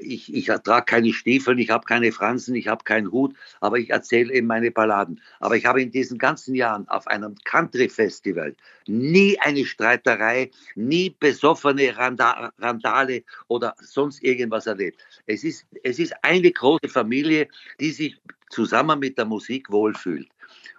[0.00, 3.90] ich, ich trage keine Stiefel, ich habe keine Fransen, ich habe keinen Hut, aber ich
[3.90, 5.20] erzähle eben meine Balladen.
[5.38, 8.56] Aber ich habe in diesen ganzen Jahren auf einem Country-Festival
[8.88, 15.00] nie eine Streiterei, nie besoffene Randa Randale oder sonst irgendwas erlebt.
[15.26, 17.46] Es ist, es ist eine große Familie,
[17.78, 20.28] die sich zusammen mit der Musik wohlfühlt.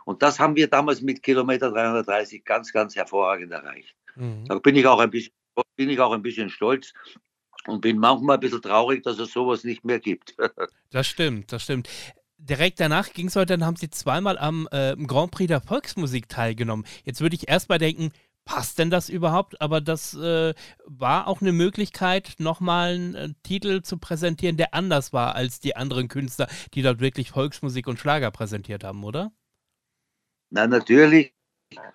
[0.03, 3.95] Und das haben wir damals mit Kilometer 330 ganz, ganz hervorragend erreicht.
[4.17, 4.43] Mhm.
[4.49, 5.33] Da bin ich auch ein bisschen
[5.75, 6.93] bin ich auch ein bisschen stolz,
[7.67, 10.35] und bin manchmal ein bisschen traurig, dass es sowas nicht mehr gibt.
[10.91, 11.89] das stimmt, das stimmt.
[12.37, 16.27] Direkt danach ging es weiter, dann haben sie zweimal am äh, Grand Prix der Volksmusik
[16.27, 16.85] teilgenommen.
[17.05, 18.11] Jetzt würde ich erstmal denken,
[18.45, 19.61] passt denn das überhaupt?
[19.61, 20.53] Aber das äh,
[20.85, 25.75] war auch eine Möglichkeit, nochmal einen äh, Titel zu präsentieren, der anders war als die
[25.75, 29.31] anderen Künstler, die dort wirklich Volksmusik und Schlager präsentiert haben, oder?
[30.49, 31.33] Na, natürlich.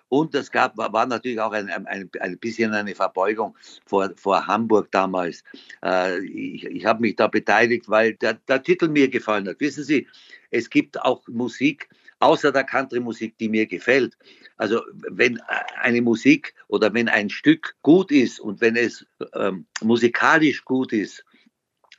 [0.09, 4.91] Und es gab, war natürlich auch ein, ein, ein bisschen eine Verbeugung vor, vor Hamburg
[4.91, 5.45] damals.
[5.85, 9.61] Äh, ich ich habe mich da beteiligt, weil der, der Titel mir gefallen hat.
[9.61, 10.07] Wissen Sie,
[10.51, 11.89] es gibt auch Musik,
[12.21, 14.17] außer der Country-Musik, die mir gefällt.
[14.57, 15.41] Also wenn
[15.81, 21.25] eine Musik oder wenn ein Stück gut ist und wenn es ähm, musikalisch gut ist,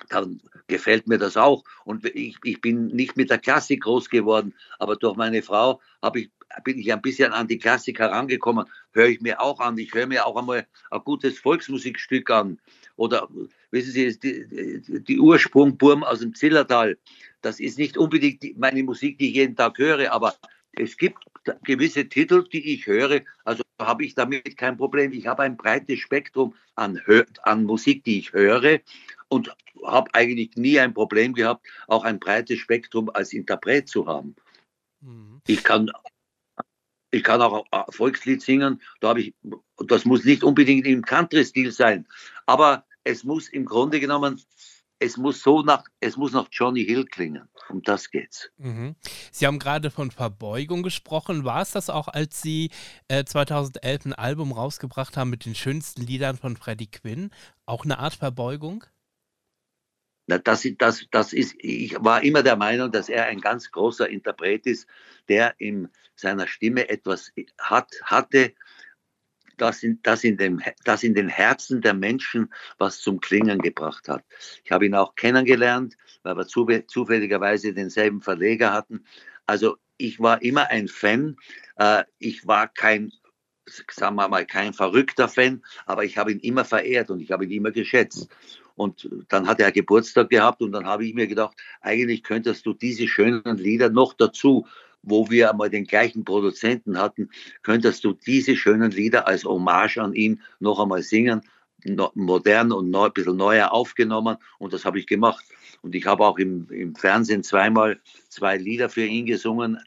[0.10, 1.64] dann gefällt mir das auch.
[1.86, 6.22] Und ich, ich bin nicht mit der Klassik groß geworden, aber durch meine Frau habe
[6.22, 6.32] ich
[6.64, 9.78] bin ich ein bisschen an die Klassik herangekommen, höre ich mir auch an.
[9.78, 12.60] Ich höre mir auch einmal ein gutes Volksmusikstück an.
[12.96, 13.28] Oder
[13.72, 16.98] wissen Sie, die, die, Ursprungburm aus dem Zillertal,
[17.42, 20.36] das ist nicht unbedingt die, meine Musik, die ich jeden Tag höre, aber
[20.74, 21.24] es gibt
[21.64, 25.14] gewisse Titel, die ich höre, also habe ich damit kein Problem.
[25.14, 27.02] Ich habe ein breites Spektrum an,
[27.44, 28.80] an Musik, die ich höre
[29.30, 34.36] und habe eigentlich nie ein Problem gehabt, auch ein breites Spektrum als Interpret zu haben.
[35.02, 35.42] Mhm.
[35.48, 35.90] Ich kann
[37.12, 39.34] ich kann auch ein Volkslied singen, da habe ich,
[39.88, 42.08] das muss nicht unbedingt im Country-Stil sein,
[42.46, 44.42] aber es muss im Grunde genommen,
[45.00, 47.48] es muss so nach, es muss nach Johnny Hill klingen.
[47.70, 48.50] Um das geht's.
[48.58, 48.96] Mhm.
[49.32, 51.46] Sie haben gerade von Verbeugung gesprochen.
[51.46, 52.72] War es das auch, als Sie
[53.08, 57.30] äh, 2011 ein Album rausgebracht haben mit den schönsten Liedern von Freddie Quinn?
[57.66, 58.84] Auch eine Art Verbeugung?
[60.30, 64.66] Das, das, das ist, ich war immer der Meinung, dass er ein ganz großer Interpret
[64.66, 64.88] ist,
[65.28, 68.54] der in seiner Stimme etwas hat, hatte,
[69.58, 74.08] das in, das, in dem, das in den Herzen der Menschen was zum Klingen gebracht
[74.08, 74.24] hat.
[74.64, 79.04] Ich habe ihn auch kennengelernt, weil wir zufälligerweise denselben Verleger hatten.
[79.46, 81.36] Also ich war immer ein Fan.
[81.76, 83.12] Äh, ich war kein
[83.92, 87.46] sagen wir mal, kein verrückter Fan, aber ich habe ihn immer verehrt und ich habe
[87.46, 88.28] ihn immer geschätzt.
[88.80, 92.74] Und dann hat er Geburtstag gehabt und dann habe ich mir gedacht, eigentlich könntest du
[92.74, 94.66] diese schönen Lieder noch dazu,
[95.02, 97.30] wo wir einmal den gleichen Produzenten hatten,
[97.62, 101.42] könntest du diese schönen Lieder als Hommage an ihn noch einmal singen,
[102.14, 105.44] modern und neu, ein bisschen neuer aufgenommen und das habe ich gemacht.
[105.82, 109.78] Und ich habe auch im, im Fernsehen zweimal zwei Lieder für ihn gesungen,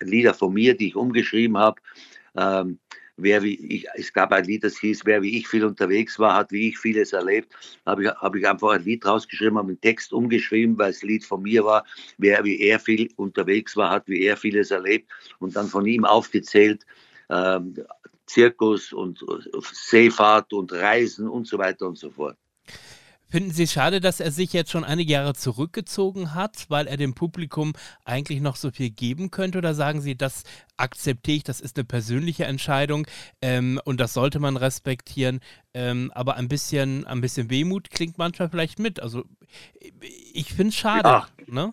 [0.00, 1.80] Lieder von mir, die ich umgeschrieben habe.
[2.34, 2.80] Ähm,
[3.22, 6.34] wer wie ich, es gab ein Lied, das hieß, wer wie ich viel unterwegs war,
[6.34, 7.52] hat wie ich vieles erlebt.
[7.86, 11.24] Habe ich, hab ich einfach ein Lied rausgeschrieben, habe einen Text umgeschrieben, weil das Lied
[11.24, 11.84] von mir war,
[12.18, 16.04] wer wie er viel unterwegs war, hat wie er vieles erlebt und dann von ihm
[16.04, 16.84] aufgezählt,
[17.28, 17.74] ähm,
[18.26, 19.24] Zirkus und
[19.72, 22.36] Seefahrt und Reisen und so weiter und so fort.
[23.30, 26.96] Finden Sie es schade, dass er sich jetzt schon einige Jahre zurückgezogen hat, weil er
[26.96, 27.72] dem Publikum
[28.04, 29.58] eigentlich noch so viel geben könnte?
[29.58, 30.42] Oder sagen Sie, das
[30.76, 33.06] akzeptiere ich, das ist eine persönliche Entscheidung
[33.40, 35.40] ähm, und das sollte man respektieren?
[35.74, 39.00] Ähm, aber ein bisschen, ein bisschen Wehmut klingt manchmal vielleicht mit.
[39.00, 39.24] Also
[40.32, 41.08] ich finde es schade.
[41.08, 41.28] Ja.
[41.46, 41.72] Ne?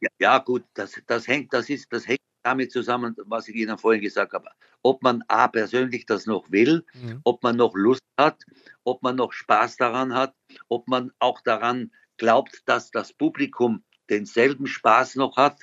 [0.00, 3.78] Ja, ja, gut, das, das hängt, das ist, das hängt damit zusammen, was ich Ihnen
[3.78, 4.48] vorhin gesagt habe.
[4.82, 7.20] Ob man A persönlich das noch will, mhm.
[7.24, 8.42] ob man noch Lust hat,
[8.84, 10.34] ob man noch Spaß daran hat,
[10.68, 15.60] ob man auch daran glaubt, dass das Publikum denselben Spaß noch hat,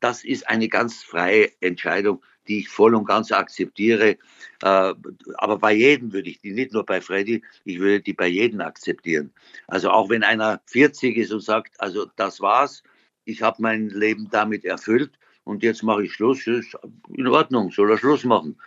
[0.00, 4.18] das ist eine ganz freie Entscheidung, die ich voll und ganz akzeptiere.
[4.62, 4.94] Äh,
[5.34, 8.60] aber bei jedem würde ich die, nicht nur bei Freddy, ich würde die bei jedem
[8.60, 9.32] akzeptieren.
[9.66, 12.82] Also auch wenn einer 40 ist und sagt, also das war's,
[13.24, 16.76] ich habe mein Leben damit erfüllt und jetzt mache ich Schluss, ist
[17.08, 18.60] in Ordnung, soll er Schluss machen.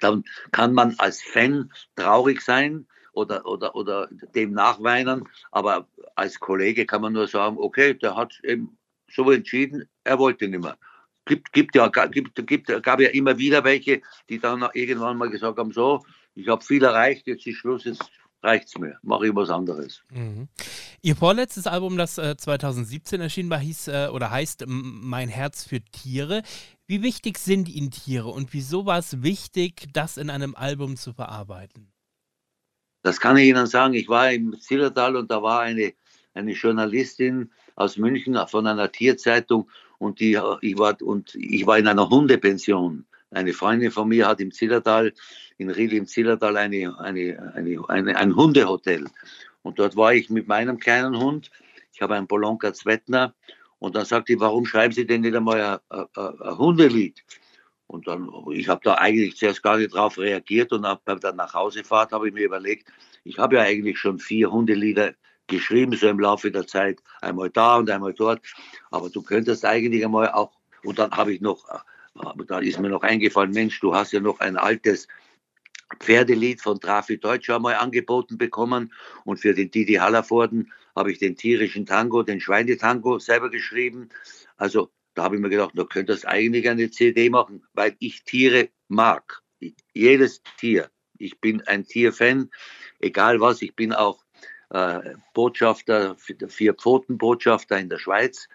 [0.00, 6.84] Dann kann man als Fan traurig sein oder, oder, oder dem nachweinen, aber als Kollege
[6.84, 8.76] kann man nur sagen, okay, der hat eben
[9.10, 10.76] so entschieden, er wollte nicht mehr
[11.24, 15.58] gibt, gibt ja, gibt, gibt, gab ja immer wieder welche, die dann irgendwann mal gesagt
[15.58, 18.10] haben, so, ich habe viel erreicht, jetzt ist Schluss, jetzt
[18.44, 20.02] reicht es mir, mache ich was anderes.
[20.10, 20.48] Mhm.
[21.02, 25.80] Ihr vorletztes Album, das äh, 2017 erschienen war, hieß äh, oder heißt Mein Herz für
[25.80, 26.42] Tiere.
[26.86, 31.12] Wie wichtig sind Ihnen Tiere und wieso war es wichtig, das in einem Album zu
[31.12, 31.90] verarbeiten?
[33.02, 33.94] Das kann ich Ihnen sagen.
[33.94, 35.94] Ich war im Zillertal und da war eine,
[36.34, 41.88] eine Journalistin aus München von einer Tierzeitung und, die, ich war, und ich war in
[41.88, 43.06] einer Hundepension.
[43.34, 45.12] Eine Freundin von mir hat im Zillertal,
[45.58, 49.06] in Riel im Zillertal, eine, eine, eine, eine, ein Hundehotel.
[49.62, 51.50] Und dort war ich mit meinem kleinen Hund.
[51.92, 53.34] Ich habe einen Bolonka Zwettner.
[53.78, 57.24] Und dann sagte ich, warum schreiben Sie denn nicht einmal ein, ein, ein Hundelied?
[57.86, 62.12] Und dann, ich habe da eigentlich zuerst gar nicht drauf reagiert und bei der Nachhausefahrt
[62.12, 62.88] habe ich mir überlegt,
[63.24, 65.14] ich habe ja eigentlich schon vier Hundelieder
[65.46, 68.40] geschrieben, so im Laufe der Zeit, einmal da und einmal dort.
[68.90, 71.64] Aber du könntest eigentlich einmal auch, und dann habe ich noch,
[72.16, 75.08] äh, da ist mir noch eingefallen, Mensch, du hast ja noch ein altes
[76.00, 78.92] Pferdelied von Trafi Deutscher mal angeboten bekommen
[79.24, 84.08] und für den Didi Hallervorden habe ich den tierischen Tango, den Schweinetango selber geschrieben.
[84.56, 88.70] Also da habe ich mir gedacht, du könntest eigentlich eine CD machen, weil ich Tiere
[88.88, 89.42] mag.
[89.92, 90.90] Jedes Tier.
[91.18, 92.50] Ich bin ein Tierfan,
[93.00, 93.62] egal was.
[93.62, 94.24] Ich bin auch
[94.70, 98.48] äh, Botschafter, vier Pfotenbotschafter in der Schweiz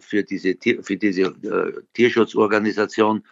[0.00, 3.24] für diese, für diese äh, Tierschutzorganisation.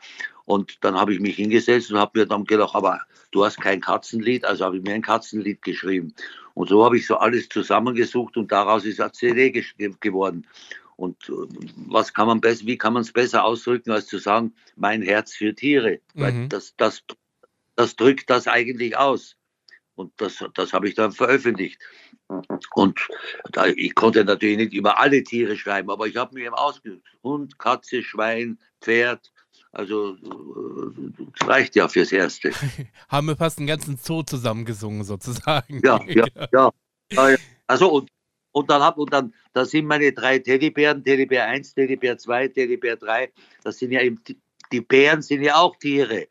[0.44, 3.00] Und dann habe ich mich hingesetzt und habe mir dann gedacht, aber
[3.32, 6.14] du hast kein Katzenlied, also habe ich mir ein Katzenlied geschrieben.
[6.54, 10.46] Und so habe ich so alles zusammengesucht und daraus ist eine CD geworden.
[10.96, 11.32] Und äh,
[11.88, 15.34] was kann man besser, wie kann man es besser ausdrücken, als zu sagen, mein Herz
[15.34, 16.00] für Tiere?
[16.14, 16.20] Mhm.
[16.20, 17.02] Weil das, das,
[17.74, 19.36] das drückt das eigentlich aus.
[19.94, 21.80] Und das, das habe ich dann veröffentlicht.
[22.74, 23.08] Und
[23.52, 27.02] da, ich konnte natürlich nicht über alle Tiere schreiben, aber ich habe mir eben ausgesucht.
[27.22, 29.32] Hund, Katze, Schwein, Pferd.
[29.72, 32.50] Also das reicht ja fürs Erste.
[33.08, 35.80] Haben wir fast einen ganzen Zoo zusammengesungen sozusagen.
[35.84, 36.72] Ja, ja, ja.
[37.10, 37.36] ja.
[37.66, 38.10] Also und,
[38.52, 42.96] und dann hab, und dann, da sind meine drei Teddybären, Teddybär 1, Teddybär 2, Teddybär
[42.96, 43.30] 3.
[43.62, 44.20] Das sind ja eben,
[44.72, 46.26] die Bären sind ja auch Tiere.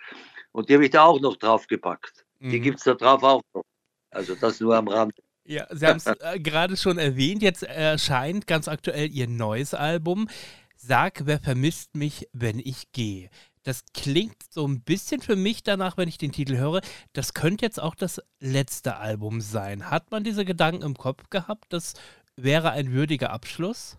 [0.51, 2.25] Und die habe ich da auch noch draufgepackt.
[2.39, 2.63] Die mhm.
[2.63, 3.63] gibt es da drauf auch noch.
[4.09, 5.13] Also das nur am Rand.
[5.45, 7.41] Ja, Sie haben es äh, gerade schon erwähnt.
[7.43, 10.27] Jetzt erscheint ganz aktuell Ihr neues Album.
[10.75, 13.29] Sag, wer vermisst mich, wenn ich gehe?
[13.63, 16.81] Das klingt so ein bisschen für mich danach, wenn ich den Titel höre.
[17.13, 19.89] Das könnte jetzt auch das letzte Album sein.
[19.89, 21.65] Hat man diese Gedanken im Kopf gehabt?
[21.69, 21.93] Das
[22.35, 23.97] wäre ein würdiger Abschluss?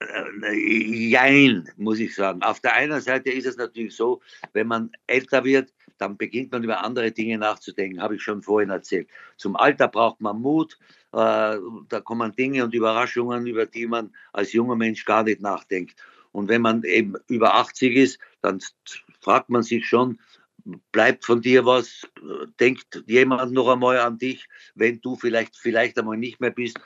[0.00, 2.42] Äh, jein, muss ich sagen.
[2.42, 4.20] Auf der einen Seite ist es natürlich so,
[4.52, 8.70] wenn man älter wird, dann beginnt man über andere Dinge nachzudenken, habe ich schon vorhin
[8.70, 9.08] erzählt.
[9.38, 10.78] Zum Alter braucht man Mut,
[11.12, 11.56] äh,
[11.88, 15.98] da kommen Dinge und Überraschungen, über die man als junger Mensch gar nicht nachdenkt.
[16.32, 18.60] Und wenn man eben über 80 ist, dann
[19.20, 20.20] fragt man sich schon,
[20.92, 22.06] bleibt von dir was,
[22.60, 26.78] denkt jemand noch einmal an dich, wenn du vielleicht, vielleicht einmal nicht mehr bist.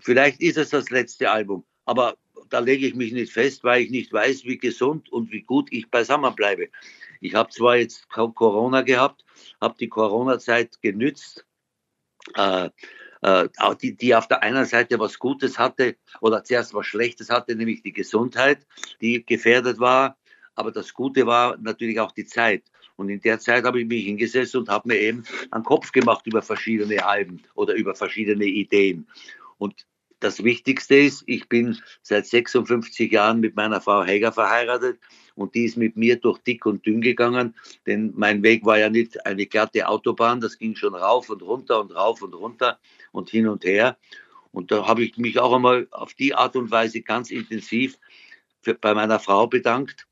[0.00, 2.18] Vielleicht ist es das letzte Album, aber
[2.50, 5.68] da lege ich mich nicht fest, weil ich nicht weiß, wie gesund und wie gut
[5.70, 6.68] ich beisammen bleibe.
[7.20, 9.24] Ich habe zwar jetzt Corona gehabt,
[9.60, 11.44] habe die Corona-Zeit genützt,
[12.34, 12.70] äh,
[13.22, 13.48] äh,
[13.82, 17.82] die, die auf der einen Seite was Gutes hatte oder zuerst was Schlechtes hatte, nämlich
[17.82, 18.66] die Gesundheit,
[19.00, 20.16] die gefährdet war.
[20.54, 22.64] Aber das Gute war natürlich auch die Zeit.
[22.96, 26.26] Und in der Zeit habe ich mich hingesetzt und habe mir eben einen Kopf gemacht
[26.26, 29.06] über verschiedene Alben oder über verschiedene Ideen.
[29.56, 29.86] Und
[30.20, 34.98] das Wichtigste ist, ich bin seit 56 Jahren mit meiner Frau Heger verheiratet
[35.34, 37.54] und die ist mit mir durch dick und dünn gegangen,
[37.86, 41.80] denn mein Weg war ja nicht eine glatte Autobahn, das ging schon rauf und runter
[41.80, 42.78] und rauf und runter
[43.12, 43.96] und hin und her.
[44.50, 47.98] Und da habe ich mich auch einmal auf die Art und Weise ganz intensiv
[48.62, 50.06] für, bei meiner Frau bedankt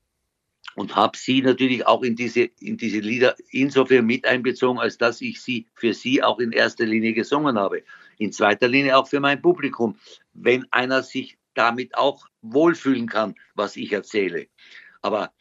[0.77, 5.21] und habe sie natürlich auch in diese, in diese Lieder insofern mit einbezogen, als dass
[5.21, 7.83] ich sie für sie auch in erster Linie gesungen habe.
[8.19, 9.99] In zweiter Linie auch für mein Publikum,
[10.33, 14.49] wenn einer sich damit auch wohlfühlen kann, was ich erzähle.
[15.03, 15.33] Aber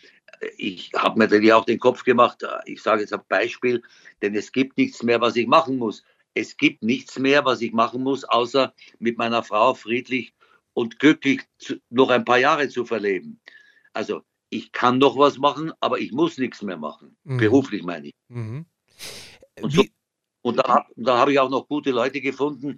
[0.41, 3.81] äh, ich habe mir natürlich auch den Kopf gemacht, äh, ich sage jetzt ein Beispiel,
[4.21, 6.03] denn es gibt nichts mehr, was ich machen muss.
[6.33, 10.33] Es gibt nichts mehr, was ich machen muss, außer mit meiner Frau friedlich
[10.73, 11.41] und glücklich
[11.89, 13.39] noch ein paar Jahre zu verleben.
[13.93, 17.17] Also ich kann noch was machen, aber ich muss nichts mehr machen.
[17.23, 17.37] Mhm.
[17.37, 18.13] Beruflich meine ich.
[18.27, 18.65] Mhm.
[19.61, 19.91] Und, so, Wie,
[20.45, 22.75] und da, hab- da habe ich auch noch gute Leute gefunden.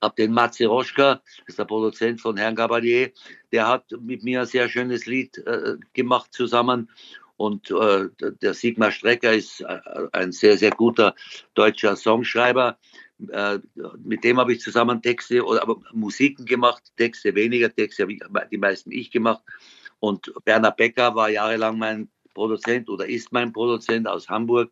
[0.00, 3.10] Hab den Matze Roschka, das ist der Produzent von Herrn Gabalier,
[3.50, 6.88] der hat mit mir ein sehr schönes Lied äh, gemacht zusammen.
[7.36, 8.08] Und äh,
[8.42, 9.80] der Sigmar Strecker ist äh,
[10.12, 11.16] ein sehr, sehr guter
[11.54, 12.78] deutscher Songschreiber.
[13.28, 13.58] Äh,
[14.04, 18.20] mit dem habe ich zusammen Texte oder aber Musiken gemacht, Texte weniger, Texte habe ich
[18.52, 19.42] die meisten ich gemacht.
[19.98, 24.70] Und Bernhard Becker war jahrelang mein Produzent oder ist mein Produzent aus Hamburg.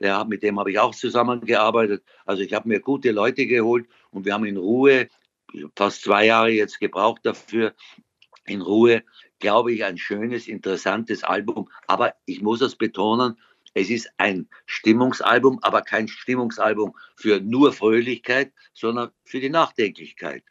[0.00, 2.04] Der, mit dem habe ich auch zusammengearbeitet.
[2.26, 5.08] Also ich habe mir gute Leute geholt und wir haben in Ruhe,
[5.76, 7.74] fast zwei Jahre jetzt gebraucht dafür,
[8.46, 9.04] in Ruhe,
[9.38, 11.70] glaube ich, ein schönes, interessantes Album.
[11.86, 13.36] Aber ich muss es betonen,
[13.74, 20.44] es ist ein Stimmungsalbum, aber kein Stimmungsalbum für nur Fröhlichkeit, sondern für die Nachdenklichkeit.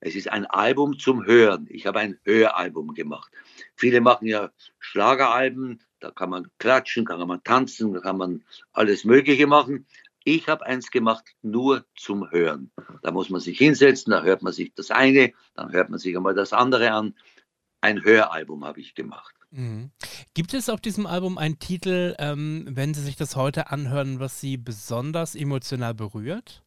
[0.00, 1.66] Es ist ein Album zum Hören.
[1.70, 3.32] Ich habe ein Höralbum gemacht.
[3.76, 9.04] Viele machen ja Schlageralben, da kann man klatschen, kann man tanzen, da kann man alles
[9.04, 9.86] Mögliche machen.
[10.24, 12.72] Ich habe eins gemacht, nur zum Hören.
[13.02, 16.16] Da muss man sich hinsetzen, da hört man sich das eine, dann hört man sich
[16.16, 17.14] einmal das andere an.
[17.80, 19.34] Ein Höralbum habe ich gemacht.
[19.50, 19.92] Mhm.
[20.34, 24.40] Gibt es auf diesem Album einen Titel, ähm, wenn Sie sich das heute anhören, was
[24.40, 26.64] Sie besonders emotional berührt?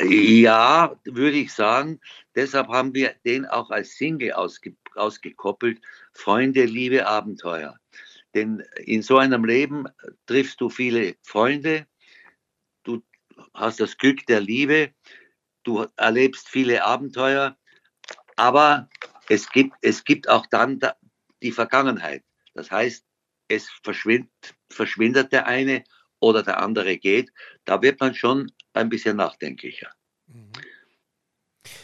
[0.00, 2.00] Ja, würde ich sagen.
[2.34, 5.80] Deshalb haben wir den auch als Single ausge ausgekoppelt.
[6.16, 7.78] Freunde, Liebe, Abenteuer.
[8.34, 9.86] Denn in so einem Leben
[10.26, 11.86] triffst du viele Freunde,
[12.82, 13.02] du
[13.54, 14.92] hast das Glück der Liebe,
[15.62, 17.56] du erlebst viele Abenteuer,
[18.36, 18.88] aber
[19.28, 20.96] es gibt, es gibt auch dann da-
[21.42, 22.24] die Vergangenheit.
[22.54, 23.04] Das heißt,
[23.48, 25.84] es verschwindet, verschwindet der eine
[26.20, 27.32] oder der andere geht.
[27.64, 29.90] Da wird man schon ein bisschen nachdenklicher.
[30.26, 30.52] Mhm.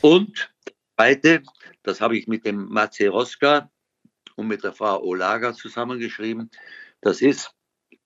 [0.00, 0.52] Und
[0.96, 1.42] zweite,
[1.82, 3.70] das habe ich mit dem Matze Roska
[4.36, 6.50] und mit der Frau Olaga zusammengeschrieben,
[7.00, 7.54] das ist,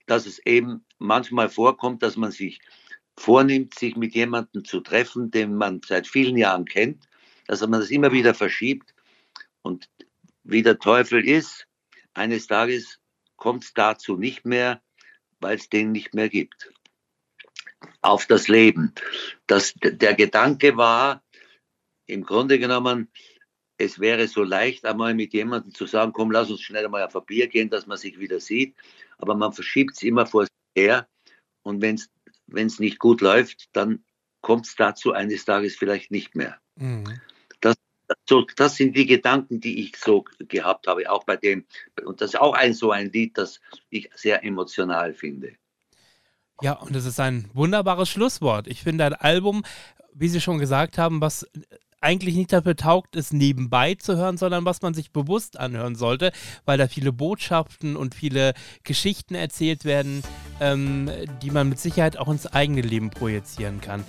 [0.06, 2.60] dass es eben manchmal vorkommt, dass man sich
[3.16, 7.08] vornimmt, sich mit jemandem zu treffen, den man seit vielen Jahren kennt,
[7.46, 8.94] dass man das immer wieder verschiebt.
[9.62, 9.88] Und
[10.44, 11.66] wie der Teufel ist,
[12.14, 13.00] eines Tages
[13.36, 14.82] kommt es dazu nicht mehr,
[15.40, 16.72] weil es den nicht mehr gibt.
[18.00, 18.94] Auf das Leben.
[19.46, 21.22] Das, der Gedanke war,
[22.06, 23.10] im Grunde genommen,
[23.78, 27.16] es wäre so leicht, einmal mit jemandem zu sagen, komm, lass uns schnell einmal auf
[27.16, 28.74] ein Bier gehen, dass man sich wieder sieht.
[29.18, 31.08] Aber man verschiebt es immer vor sich her.
[31.62, 34.04] Und wenn es nicht gut läuft, dann
[34.40, 36.58] kommt es dazu eines Tages vielleicht nicht mehr.
[36.76, 37.20] Mhm.
[38.28, 41.66] So, das sind die Gedanken, die ich so gehabt habe, auch bei dem.
[42.04, 43.60] Und das ist auch ein so ein Lied, das
[43.90, 45.56] ich sehr emotional finde.
[46.62, 48.68] Ja, und das ist ein wunderbares Schlusswort.
[48.68, 49.64] Ich finde ein Album,
[50.14, 51.50] wie Sie schon gesagt haben, was
[52.00, 56.32] eigentlich nicht dafür taugt, es nebenbei zu hören, sondern was man sich bewusst anhören sollte,
[56.64, 60.22] weil da viele Botschaften und viele Geschichten erzählt werden,
[60.60, 61.10] ähm,
[61.42, 64.04] die man mit Sicherheit auch ins eigene Leben projizieren kann.